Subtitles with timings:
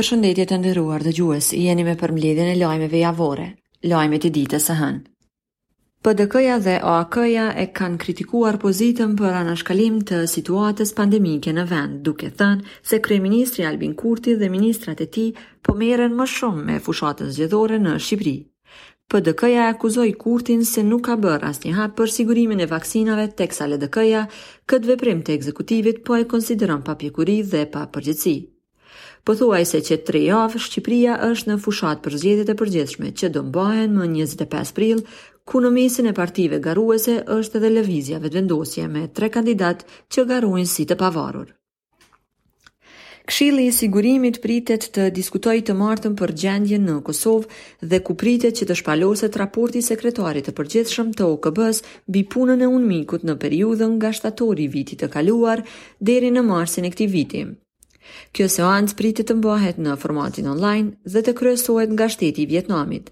[0.00, 3.46] Për shëndetje të ndëruar dhe gjues, jeni me përmledhjen e lajmeve javore,
[3.90, 5.00] lajmet të ditës e hënë.
[6.06, 12.30] PDK-ja dhe OAK-ja e kanë kritikuar pozitën për anashkalim të situatës pandemike në vend, duke
[12.38, 15.26] thënë se Kryeministri Albin Kurti dhe Ministrat e ti
[15.68, 18.34] po më shumë me fushatën zgjedhore në Shqipëri.
[19.12, 24.24] PDK-ja akuzoi Kurtin se nuk ka bërë asnjë hap për sigurimin e vaksinave teksa LDK-ja,
[24.64, 28.36] këtë veprim të ekzekutivit po e konsideron pa papjekuri dhe pa përgjegjësi
[29.24, 33.42] pothuaj se që tre javë Shqipëria është në fushat për zgjedhjet e përgjithshme që do
[33.50, 35.02] mbahen më 25 prill,
[35.50, 40.66] ku në mesin e partive garuese është edhe lëvizja vetvendosje me tre kandidat që garuin
[40.68, 41.48] si të pavarur.
[43.30, 48.56] Këshilli i sigurimit pritet të diskutojë të martën për gjendjen në Kosovë dhe ku pritet
[48.58, 53.94] që të shpaloset raporti sekretarit të përgjithshëm të OKB-s mbi punën e unmikut në periudhën
[54.00, 55.62] nga shtatori i vitit të kaluar
[56.10, 57.44] deri në marsin e këtij viti.
[58.36, 63.10] Kjo seancë pritet të mbahet në formatin online dhe të kryesohet nga shteti i Vietnamit.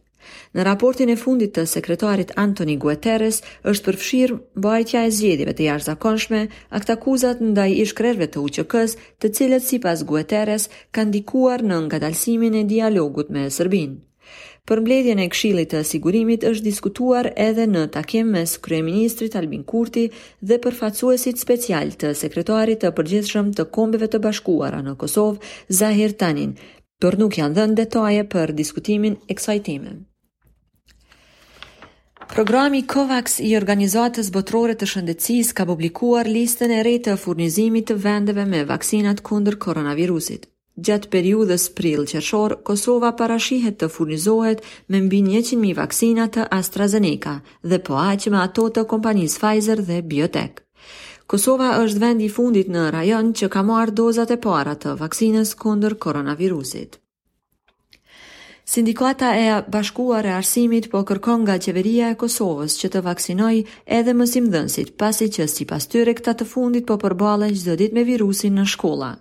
[0.57, 3.39] Në raportin e fundit të sekretarit Antoni Guterres
[3.73, 7.95] është përfshirë bajtja e zjedive të jashtëzakonshme, zakonshme a këta kuzat në daj s
[8.35, 12.07] të uqëkës të cilët si pas Guterres kanë dikuar në nga
[12.61, 13.97] e dialogut me Sërbinë.
[14.69, 20.03] Përmbledhjen e Këshillit të Sigurimit është diskutuar edhe në takim mes kryeministrit Albin Kurti
[20.51, 26.53] dhe përfaqësuesit special të sekretarit të përgjithshëm të Kombeve të Bashkuara në Kosovë, Zahir Tanin,
[27.01, 29.95] por nuk janë dhënë detaje për diskutimin e kësaj teme.
[32.35, 37.99] Programi COVAX i Organizatës Botërore të Shëndetësisë ka publikuar listën e rejtë të furnizimit të
[38.05, 40.51] vendeve me vaksinat kundër koronavirusit.
[40.87, 44.61] Gjatë periudhës prill-qershor, Kosova parashihet të furnizohet
[44.95, 47.33] me mbi 100 mijë vaksina të AstraZeneca
[47.73, 50.63] dhe po aq me ato të kompanisë Pfizer dhe BioNTech.
[51.35, 55.57] Kosova është vendi i fundit në rajon që ka marrë dozat e para të vaksinës
[55.65, 56.99] kundër koronavirusit.
[58.69, 63.65] Sindikata e Bashkuar e Arsimit po kërkon nga qeveria e Kosovës që të vaksinojë
[63.99, 64.13] edhe
[64.55, 68.67] dhënsit pasi që sipas tyre këta të fundit po përballen çdo ditë me virusin në
[68.75, 69.13] shkolla.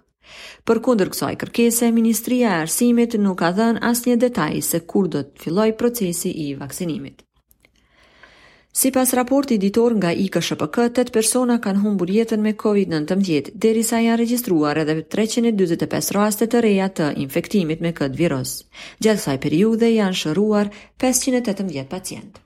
[0.68, 5.08] Për kundër kësaj kërkese, Ministria e Arsimit nuk ka dhenë asë një detaj se kur
[5.14, 7.24] do të filloj procesi i vaksinimit.
[8.78, 14.20] Si pas raporti ditor nga IKSHPK, 8 persona kanë humbur jetën me COVID-19, derisa janë
[14.22, 18.54] registruar edhe 325 raste të reja të infektimit me këtë virus.
[19.02, 20.70] Gjatë saj periude janë shëruar
[21.02, 22.38] 518 pacient.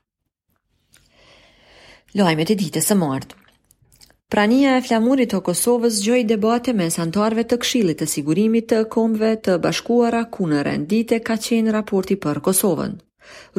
[2.19, 3.40] Lojmet e ditës së martë.
[4.31, 9.33] Prania e flamurit të Kosovës gjoj debate me santarve të kshilit të sigurimit të kombëve
[9.47, 12.93] të bashkuara ku në rendite ka qenë raporti për Kosovën.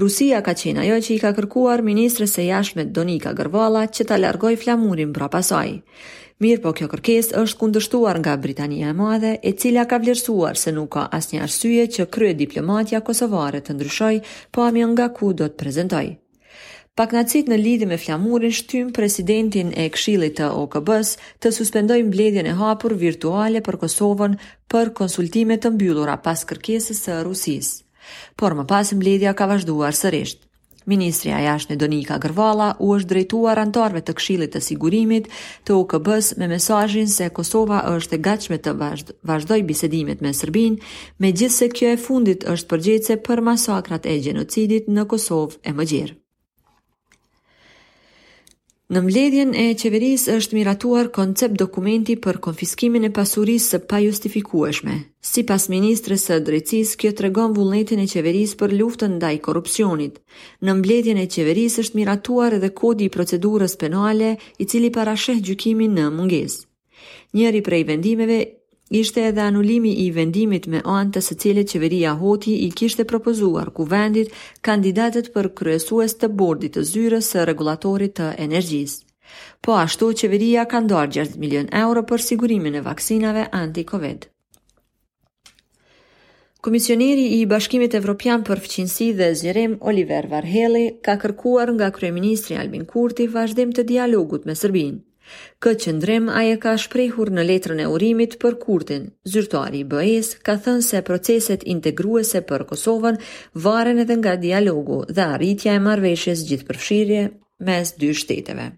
[0.00, 4.16] Rusia ka qenë ajo që i ka kërkuar ministrës e jashmet Donika Gërvala që ta
[4.24, 5.66] largoj flamurin pra pasaj.
[6.40, 10.72] Mirë po kjo kërkes është kundështuar nga Britania e madhe, e cila ka vlerësuar se
[10.72, 14.14] nuk ka asnjë arsye që krye diplomatja kosovare të ndryshoj,
[14.50, 16.06] po nga ku do të prezentoj.
[16.94, 22.56] Pak në lidhje me flamurin shtym presidentin e kshilit të OKB-s të suspendojnë mbledhjen e
[22.58, 24.34] hapur virtuale për Kosovën
[24.68, 27.80] për konsultime të mbyllura pas kërkesës së Rusisë.
[28.36, 30.36] Por më pas mbledhja ka vazhduar sërish.
[30.84, 35.30] Ministrja jashtë Donika Gërvala u është drejtuar antarve të kshilit të sigurimit
[35.64, 38.72] të okb s me mesajin se Kosova është e gachme të
[39.32, 40.76] vazhdoj bisedimet me Sërbin,
[41.24, 45.86] me gjithse kjo e fundit është përgjece për masakrat e gjenocidit në Kosovë e më
[45.94, 46.18] gjirë.
[48.92, 54.98] Në mbledhjen e qeverisë është miratuar koncept dokumenti për konfiskimin e pasurisë së pa justifikueshme.
[55.24, 60.20] Si pas Ministrës së Drejtësisë, kjo të regon vullnetin e qeverisë për luftën ndaj korupcionit.
[60.68, 65.96] Në mbledhjen e qeverisë është miratuar edhe kodi i procedurës penale i cili parashëh gjykimin
[65.96, 66.60] në munges.
[67.32, 68.38] Njëri prej vendimeve
[68.98, 73.68] Ishte edhe anulimi i vendimit me anë të së cilit qeveria Hoti i kishte propozuar
[73.78, 74.32] ku vendit
[74.68, 78.98] kandidatet për kryesues të bordit të zyrës së regulatorit të energjisë.
[79.64, 84.26] Po ashtu qeveria ka ndar 6 milion euro për sigurimin e vaksinave anti-covid.
[86.68, 92.84] Komisioneri i Bashkimit Evropian për Fqinësi dhe Zjerim, Oliver Varheli, ka kërkuar nga Kryeministri Albin
[92.92, 95.00] Kurti vazhdim të dialogut me Sërbinë.
[95.64, 99.08] Këtë që ndrem a e ka shprejhur në letrën e urimit për kurtin.
[99.32, 103.20] Zyrtari i BE-s ka thënë se proceset integruese për Kosovën
[103.66, 107.22] varen edhe nga dialogu dhe arritja e marveshjes gjithë përfshirje
[107.68, 108.70] mes dy shteteve.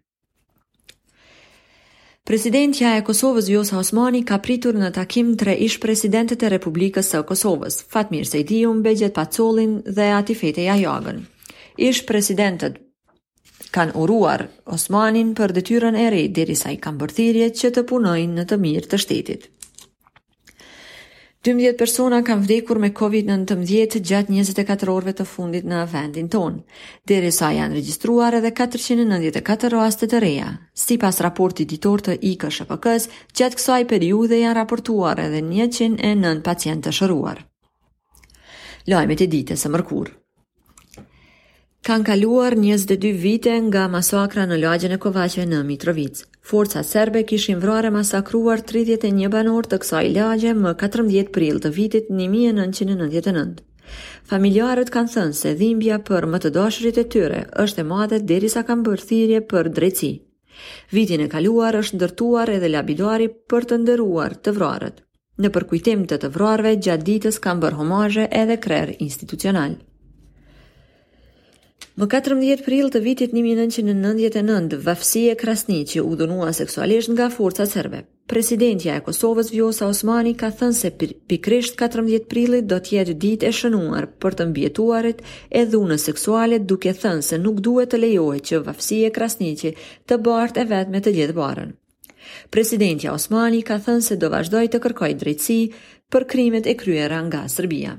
[2.29, 7.21] Presidentja e Kosovës Vjosa Osmani ka pritur në takim tre ish presidentet e Republikës së
[7.31, 11.21] Kosovës, Fatmir Sejdiun, Begjet Pacolin dhe Atifete Jajagën.
[11.77, 12.81] Ish presidentet
[13.75, 14.45] kanë uruar
[14.77, 18.59] Osmanin për detyrën e re deri sa i kanë bërthirje që të punojnë në të
[18.67, 19.45] mirë të shtetit.
[21.45, 23.65] 12 persona kanë vdekur me COVID-19
[24.01, 24.01] gjatë
[24.49, 26.63] 24 orëve të fundit në vendin tonë,
[27.11, 30.55] deri sa janë regjistruar edhe 494 raste të reja.
[30.73, 36.97] Si pas raporti ditor të IKSHPK-s, gjatë kësaj periude janë raportuar edhe 109 pacientë të
[37.03, 37.45] shëruar.
[38.89, 40.17] Lajmet e ditës së mërkurë.
[41.85, 46.23] Kanë kaluar 22 vite nga masakra në lagjën e Kovaqe në Mitrovic.
[46.51, 52.09] Forca serbe kishin vrarë masakruar 31 banor të kësaj lagje më 14 prill të vitit
[52.23, 53.53] 1999.
[54.33, 58.65] Familjarët kanë thënë se dhimbja për më të dashurit e tyre është e madhe derisa
[58.71, 60.15] kanë bërë thirrje për drejtësi.
[60.97, 64.95] Vitin e kaluar është ndërtuar edhe labidari për të ndëruar të vrarët.
[65.37, 69.83] Në përkujtim të të vrarëve, gjatë ditës kanë bërë homazhe edhe krer institucional.
[71.95, 78.01] Më 14 prill të vitit 1999, vafësia Krasniqi u dhunua seksualisht nga forca serbe.
[78.27, 80.89] Presidentja e Kosovës Vjosa Osmani ka thënë se
[81.31, 85.21] pikrisht 14 prillit do të jetë ditë e shënuar për të mbjetuarit
[85.55, 88.75] e dhunës seksuale duke thënë se nuk duhet të lejohet që
[89.07, 89.75] e Krasniqi
[90.11, 91.71] të bartë e vetme të gjithë barën.
[92.51, 95.63] Presidentja Osmani ka thënë se do vazhdoj të kërkoj drejtësi
[96.11, 97.97] për krimet e kryera nga Serbia.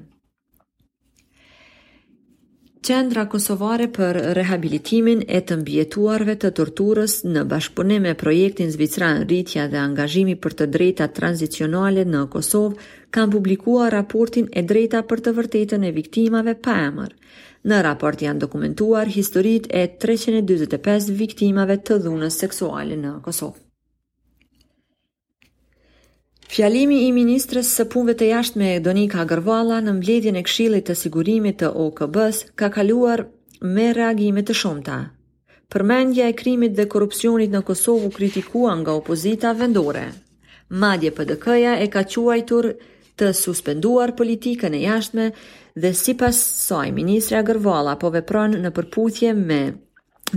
[2.86, 9.64] Qendra Kosovare për Rehabilitimin e të mbjetuarve të torturës në bashkëpunim me projektin Zvicran Rritja
[9.72, 12.86] dhe Angazhimi për të Drejtat Transicionale në Kosovë
[13.18, 17.12] kanë publikuar raportin e drejta për të vërtetën e viktimave pa emër.
[17.66, 23.65] Në raport janë dokumentuar historit e 325 viktimave të dhunës seksuale në Kosovë.
[26.52, 31.58] Fjalimi i ministres së punëve të jashtme Donika Agërvalla në mbledhjen e Këshillit të Sigurimit
[31.62, 33.24] të OKB-s ka kaluar
[33.62, 35.00] me reagime të shumta.
[35.74, 40.04] Përmendja e krimit dhe korrupsionit në Kosovë u kritikua nga opozita vendore.
[40.70, 42.70] Madje PDK-ja e ka quajtur
[43.18, 45.32] të suspenduar politikën e jashtme
[45.82, 49.64] dhe sipas saj ministra Agërvalla po vepron në përputhje me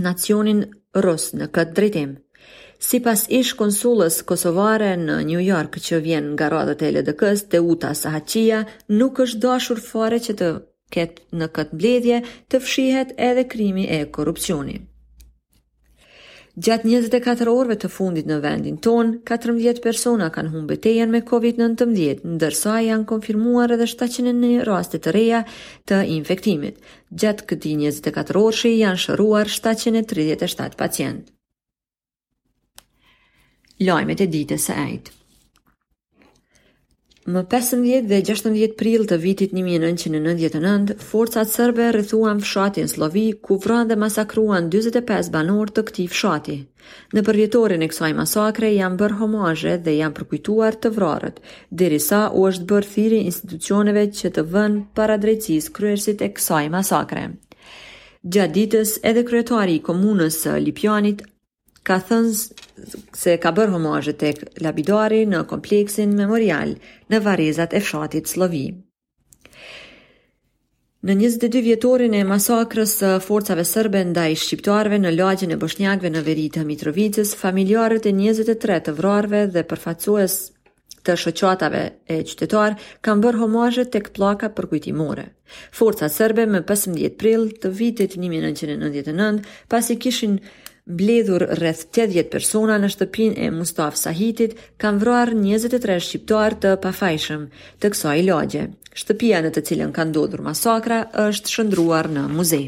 [0.09, 0.65] nacionin
[1.05, 2.17] rus në këtë drejtim.
[2.79, 7.89] Si pas ish konsulës kosovare në New York që vjen nga radhët e LDK-s, Teuta
[8.13, 8.61] haqia,
[9.01, 10.47] nuk është dashur fare që të
[10.95, 14.77] ketë në këtë bledje të fshihet edhe krimi e korupcioni.
[16.59, 21.21] Gjatë 24 orëve të fundit në vendin ton, 14 persona kanë humbe të janë me
[21.33, 25.43] COVID-19, ndërsa janë konfirmuar edhe 701 raste të reja
[25.85, 26.79] të infektimit.
[27.11, 31.38] Gjatë këti 24 shi janë shëruar 737 pacientë
[33.83, 35.15] lajmet e ditës së ajtë.
[37.29, 43.91] Më 15 dhe 16 prill të vitit 1999, forcat sërbe rrethuan fshatin Slovi, ku vran
[43.91, 46.55] dhe masakruan 45 banor të këti fshati.
[47.13, 51.37] Në përvjetorin e kësaj masakre janë bërë homaje dhe janë përkujtuar të vrarët,
[51.83, 57.27] dirisa u është bërë thiri institucioneve që të vënë para drejcis kryersit e kësaj masakre.
[58.25, 61.27] Gjatë ditës edhe kryetari i komunës Lipjanit,
[61.89, 66.75] ka thënë se ka bërë homajë tek labidari në kompleksin memorial
[67.09, 68.67] në varezat e fshatit Slovi.
[71.09, 76.23] Në 22 vjetorin e masakrës së forcave sërbe ndaj shqiptarve në lagjën e bosnjakëve në
[76.27, 80.37] veri të Mitrovicës, familjarët e 23 të vrarëve dhe përfaqësues
[81.07, 81.83] të shoqatave
[82.17, 82.75] e qytetar
[83.07, 85.25] kam bërë homajë tek plaka për kujtimore.
[85.79, 90.37] Forca sërbe me 15 prill të vitit 1999, pasi kishin
[90.89, 97.43] Bledhur rreth 80 persona në shtëpinë e Mustaf Sahitit kanë vruar 23 shqiptar të pafajshëm
[97.83, 98.63] të kësaj lagje.
[98.97, 102.61] Shtëpia në të cilën ka ndodhur masakra është shndruar në muze.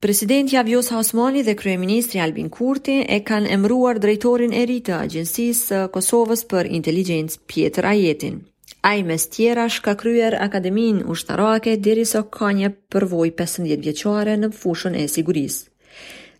[0.00, 5.66] Presidenti Vjosa Osmani dhe Kryeministri Albin Kurti e kanë emruar drejtorin e ri të Agjencisë
[5.72, 8.46] së Kosovës për Inteligjencë Pietra Jetin.
[8.82, 13.80] A i mes tjera shka kryer akademin u shtarake diri so ka një përvoj 15
[13.84, 15.58] vjeqare në fushën e siguris.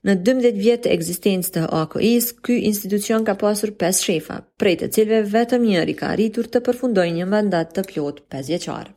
[0.08, 5.18] Në 12 vjetë eksistenc të AKI-s, ky institucion ka pasur 5 shefa, prej të cilve
[5.34, 8.94] vetëm njëri ka rritur të përfundoj një mandat të plot 5 vjeqare.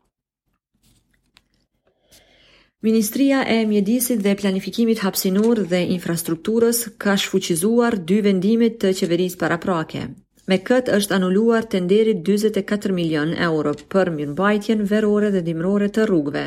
[2.84, 10.08] Ministria e Mjedisit dhe Planifikimit Hapsinor dhe Infrastrukturës ka shfuqizuar dy vendimit të qeverisë paraprake,
[10.52, 16.44] Me këtë është anulluar tenderi 24 milion euro për mirëmbajtjen verore dhe dimrore të rrugëve,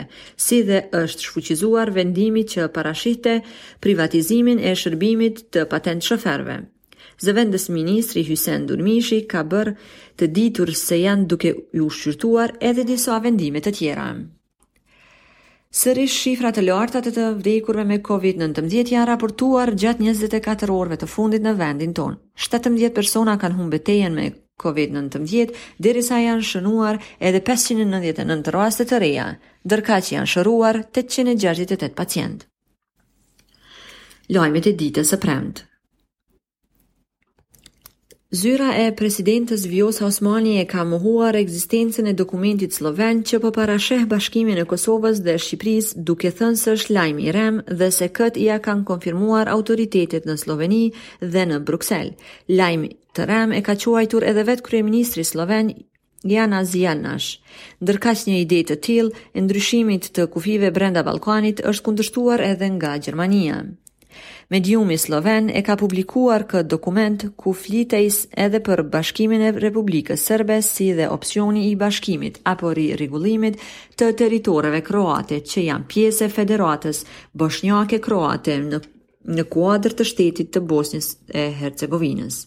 [0.46, 3.38] si dhe është shfuqizuar vendimi që parashite
[3.86, 6.58] privatizimin e shërbimit të patent shoferve.
[7.24, 9.76] Zëvendës Ministri Hysen Durmishi ka bërë
[10.20, 14.10] të ditur se janë duke ju shqyrtuar edhe disa vendimet të tjera.
[15.76, 21.08] Sërish shifrat të larta të të vdekurve me COVID-19 janë raportuar gjatë 24 orëve të
[21.14, 22.16] fundit në vendin tonë.
[22.46, 24.24] 17 persona kanë humbetejen me
[24.64, 25.52] COVID-19,
[25.84, 29.28] dheri sa janë shënuar edhe 599 raste të reja,
[29.74, 32.48] dërka që janë shëruar 868 pacient.
[34.32, 35.65] Lojmet e ditës së premtë.
[38.34, 44.02] Zyra e presidentës Vjosa Osmani e ka muhuar eksistencën e dokumentit sloven që po parashëh
[44.10, 48.40] Bashkimin e Kosovës dhe Shqipërisë duke thënë se është lajm i rrem dhe se kët
[48.46, 50.82] ia kanë konfirmuar autoritetet në Sloveni
[51.22, 52.10] dhe në Bruksel.
[52.50, 55.70] Lajmi të rrem e ka quajtur edhe vet kryeministri sloven
[56.26, 57.30] Jana Zianash.
[57.78, 62.96] Ndërkaq një ide të tillë e ndryshimit të kufive brenda Ballkanit është kundërshtuar edhe nga
[62.98, 63.62] Gjermania.
[64.50, 70.58] Mediumi Sloven e ka publikuar këtë dokument ku flitejs edhe për bashkimin e Republikës Sërbe
[70.68, 73.58] si dhe opcioni i bashkimit apo ri regullimit
[74.00, 77.02] të teritoreve kroate që janë pjese federatës
[77.42, 78.84] boshnjake kroate në
[79.36, 81.10] në kuadrë të shtetit të Bosnjës
[81.42, 82.44] e Hercegovinës.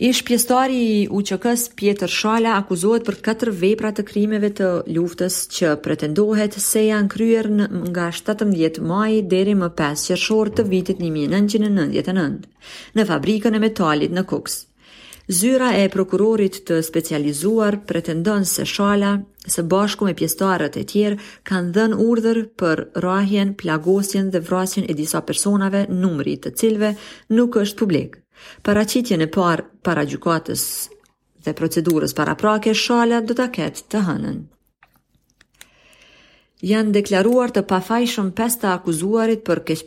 [0.00, 5.72] Ish pjestari i UQK-s Pjetër Shala akuzohet për katër vepra të krimeve të luftës që
[5.82, 12.44] pretendohet se janë kryer në nga 17 maj deri më 5 qershor të vitit 1999
[12.98, 14.60] në fabrikën e metalit në Kuks.
[15.40, 19.10] Zyra e prokurorit të specializuar pretendon se Shala,
[19.50, 21.18] së bashku me pjestarët e tjerë,
[21.50, 26.94] kanë dhën urdhër për rahjen, plagosjen dhe vrasjen e disa personave numri të cilve
[27.34, 28.22] nuk është publikë.
[28.64, 30.62] Paracitjen e parë para gjukatës
[31.44, 34.38] dhe procedurës para prake, shalat do të ketë të hënën.
[36.68, 39.84] Janë deklaruar të pafajshëm pesta akuzuarit për kesh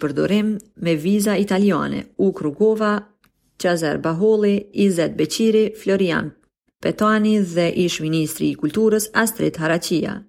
[0.86, 2.91] me viza italiane, u Krugova,
[3.60, 4.55] Qazer Baholi,
[4.86, 6.31] Izet Beqiri, Florian
[6.81, 10.22] Petani dhe ish Ministri i Kulturës Astrid Haracia.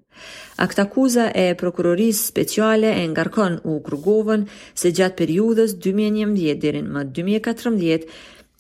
[0.63, 4.43] Aktakuza e prokurorisë speciale e ngarkon u Krugovën
[4.83, 8.11] se gjatë periudës 2011 deri në 2014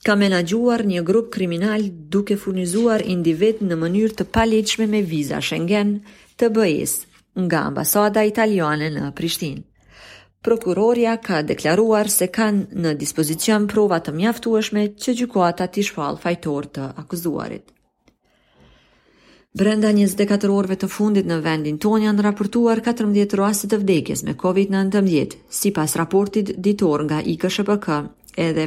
[0.09, 1.85] ka menaxhuar një grup kriminal
[2.16, 5.94] duke furnizuar individ në mënyrë të paligjshme me viza Schengen
[6.42, 9.62] të bëjes s nga ambasada italiane në Prishtinë.
[10.42, 15.85] Prokuroria ka deklaruar se kanë në dispozicion prova të mjaftueshme që gjykuata t'i
[16.25, 17.71] fajtor të akuzuarit.
[19.52, 24.32] Brenda 24 orëve të fundit në vendin tonë janë raportuar 14 raste të vdekjes me
[24.42, 27.88] COVID-19, sipas raportit ditor nga IKSHPK.
[28.47, 28.64] Edhe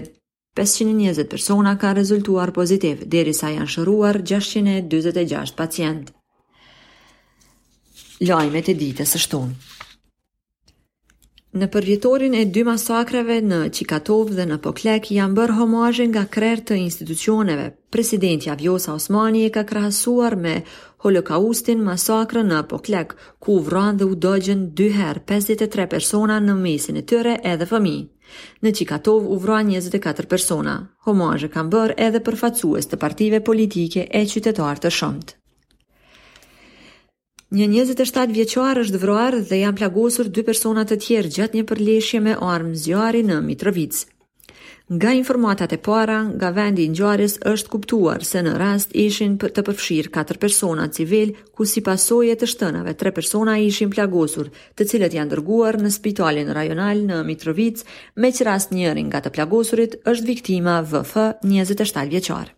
[0.61, 6.13] 520 persona ka rezultuar pozitiv, deri sa janë shëruar 646 pacient.
[8.21, 9.57] Lajmet e ditës së shtunë.
[11.55, 16.63] Në përvjetorin e dy masakrave në Qikatov dhe në Poklek janë bërë homoazhe nga krerë
[16.71, 17.69] të institucioneve.
[17.95, 20.55] Presidenti Avjosa Osmani e ka krahasuar me
[21.05, 23.13] holokaustin masakrë në Poklek,
[23.45, 27.95] ku vran dhe u dëgjën dy 53 persona në mesin e tyre edhe fëmi.
[28.65, 30.75] Në Qikatov u vran 24 persona.
[31.07, 35.39] Homoazhe kanë bërë edhe përfacues të partive politike e qytetarë të shëmtë.
[37.53, 42.21] Një 27 vjeqar është vruar dhe janë plagosur dy personat të tjerë gjatë një përleshje
[42.25, 43.99] me armë zjoari në Mitrovic.
[44.89, 49.53] Nga informatat e para, nga vendi i ngjarjes është kuptuar se në rast ishin për
[49.53, 54.89] të përfshirë katër persona civil, ku si pasoje të shtënave tre persona ishin plagosur, të
[54.91, 57.85] cilët janë dërguar në spitalin rajonal në Mitrovic,
[58.17, 62.55] me që rast njërin nga të plagosurit është viktima VF 27 vjeqarë.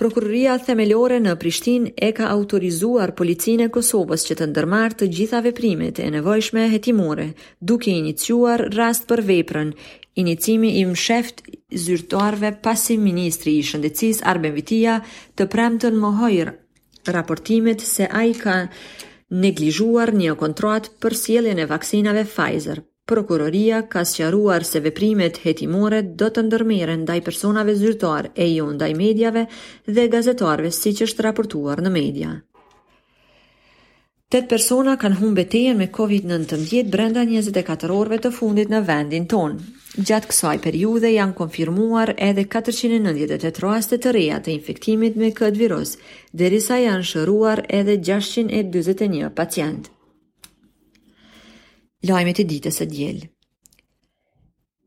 [0.00, 5.40] Prokuroria themelore në Prishtinë e ka autorizuar policinë e Kosovës që të ndërmarrë të gjitha
[5.46, 7.26] veprimet e nevojshme hetimore,
[7.72, 9.72] duke iniciuar rast për veprën.
[10.22, 11.44] Inicimi i mësheft
[11.84, 14.94] zyrtarve pasi ministri i shëndetësisë Arben Vitia
[15.36, 16.54] të premtën mohojrë
[17.18, 18.56] raportimet se a i ka
[19.44, 22.80] neglizhuar një kontrat për sieljen e vaksinave Pfizer.
[23.04, 28.90] Prokuroria ka sqaruar se veprimet hetimore do të ndërmeren ndaj personave zyrtar e jo ndaj
[28.98, 29.42] medjave
[29.96, 32.32] dhe gazetarve si që është raportuar në media.
[34.32, 39.58] Tet persona kanë humbë betejën me COVID-19 brenda 24 orëve të fundit në vendin tonë.
[40.10, 45.96] Gjatë kësaj periude janë konfirmuar edhe 498 raste të reja të infektimit me këtë virus,
[46.44, 49.92] derisa janë shëruar edhe 641 pacientë
[52.06, 53.18] lajmet e ditës e diel.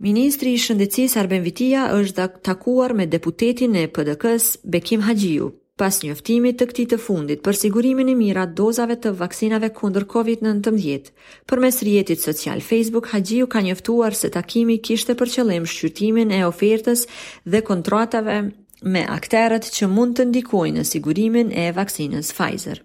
[0.03, 6.57] Ministri i shëndecis Arben Vitia është takuar me deputetin e PDK-s Bekim Hagiu, pas njoftimit
[6.59, 11.13] të këtij të fundit për sigurimin e mira dozave të vaksinave kundër COVID-19,
[11.49, 17.05] përmes rrjetit social Facebook, Haxhiu ka njoftuar se takimi kishte për qëllim shqyrtimin e ofertës
[17.45, 18.37] dhe kontratave
[18.83, 22.83] me aktorët që mund të ndikojnë në sigurimin e vaksinës Pfizer.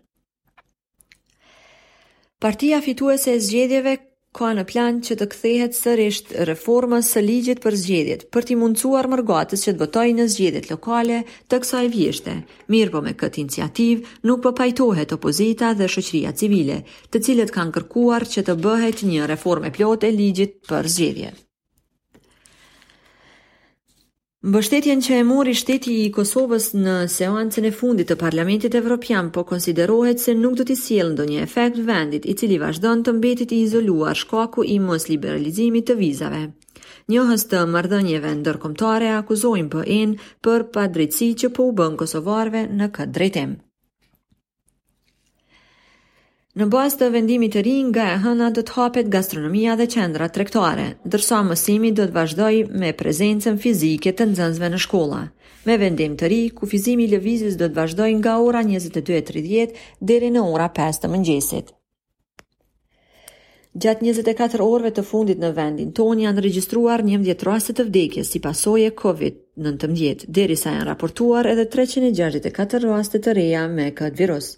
[2.41, 3.97] Partia fituese e zgjedhjeve
[4.39, 6.19] ka në plan që të kthehet sërish
[6.51, 11.19] reforma së ligjit për zgjedhjet për t'i mundsuar mërgatës që të votojnë në zgjedhjet lokale
[11.51, 12.37] të kësaj vjeshte.
[12.75, 16.79] Mirë po me këtë iniciativë nuk po pajtohet opozita dhe shoqëria civile,
[17.11, 21.47] të cilët kanë kërkuar që të bëhet një reformë plotë e ligjit për zgjedhjet.
[24.49, 29.43] Mbështetjen që e mori shteti i Kosovës në seancën e fundit të Parlamentit Evropian po
[29.51, 33.61] konsiderohet se nuk do t'i sjellë ndonjë efekt vendit i cili vazhdon të mbetet i
[33.69, 36.41] izoluar shkaku i mos liberalizimit të vizave.
[37.17, 40.17] Njohës të marrëdhënieve ndërkomtare akuzojnë për en
[40.49, 43.59] për padrejtësi që po u bën Kosovarve në këtë drejtim.
[46.59, 50.27] Në bazë të vendimit të ri nga e hëna do të hapet gastronomia dhe qendra
[50.35, 55.21] trektare, ndërsa mësimi do të vazhdojë me prezencën fizike të nxënësve në shkolla.
[55.69, 59.79] Me vendim të ri, kufizimi i lëvizjes do të vazhdojë nga ora 22:30
[60.11, 61.71] deri në ora 5 të mëngjesit.
[63.81, 68.43] Gjatë 24 orëve të fundit në vendin toni janë regjistruar 11 raste të vdekjes si
[68.49, 69.47] pasojë e Covid-19.
[69.61, 74.49] 19 deri sa janë raportuar edhe 364 raste të reja me këtë virus.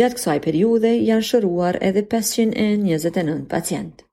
[0.00, 4.07] Gjatë kësaj periudhe janë shëruar edhe 529 pacientë.